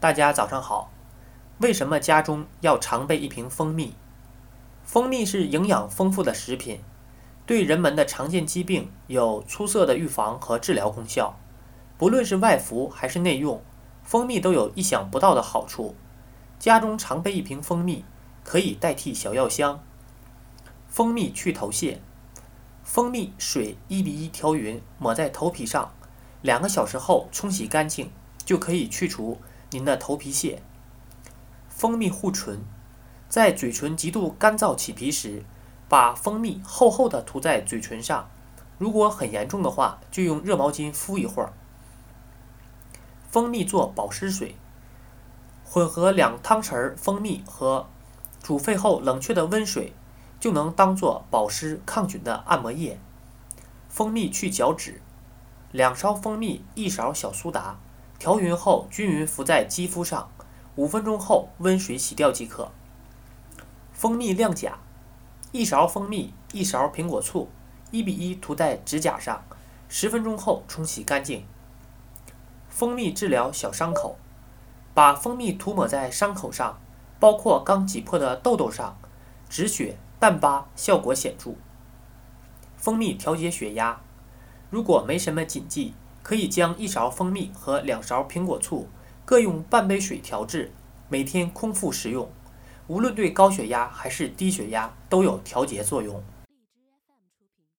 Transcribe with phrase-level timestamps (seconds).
[0.00, 0.92] 大家早上好。
[1.58, 3.96] 为什么家中要常备一瓶蜂蜜？
[4.84, 6.80] 蜂蜜是营养丰富的食品，
[7.44, 11.36] 对人们的常见疾病有出色的预防和治疗功效。
[11.96, 13.60] 不论是外服还是内用，
[14.04, 15.96] 蜂蜜都有意想不到的好处。
[16.60, 18.04] 家中常备一瓶蜂蜜，
[18.44, 19.82] 可以代替小药箱。
[20.86, 22.00] 蜂蜜去头屑，
[22.84, 25.92] 蜂蜜水一比一调匀，抹在头皮上，
[26.40, 28.12] 两个小时后冲洗干净，
[28.44, 29.38] 就可以去除
[29.70, 30.62] 您的头皮屑。
[31.68, 32.64] 蜂蜜护唇，
[33.28, 35.44] 在嘴唇极度干燥起皮时，
[35.88, 38.28] 把蜂蜜厚厚的涂在嘴唇上，
[38.78, 41.52] 如果很严重的话，就用热毛巾敷一会儿。
[43.30, 44.56] 蜂蜜做保湿水，
[45.64, 47.86] 混合两汤匙蜂蜜和
[48.42, 49.92] 煮沸后冷却的温水，
[50.40, 52.98] 就能当做保湿抗菌的按摩液。
[53.88, 55.02] 蜂蜜去角质，
[55.70, 57.78] 两勺蜂蜜，一勺小苏打，
[58.18, 60.30] 调匀后均匀敷在肌肤上。
[60.76, 62.70] 五分钟后温水洗掉即可。
[63.92, 64.78] 蜂蜜亮甲，
[65.50, 67.48] 一勺蜂蜜，一勺苹果醋，
[67.90, 69.42] 一比一涂在指甲上，
[69.88, 71.44] 十分钟后冲洗干净。
[72.68, 74.16] 蜂蜜治疗小伤口，
[74.94, 76.78] 把蜂蜜涂抹在伤口上，
[77.18, 78.96] 包括刚挤破的痘痘上，
[79.48, 81.54] 止血淡疤，效果显著。
[82.76, 84.00] 蜂蜜调节血压，
[84.70, 85.94] 如果没什么禁忌，
[86.28, 88.86] 可以将一勺蜂蜜和两勺苹果醋。
[89.24, 90.70] 各用半杯水调制，
[91.08, 92.30] 每天空腹食用，
[92.86, 96.22] 无论对高血压还是低血压都有调节作用。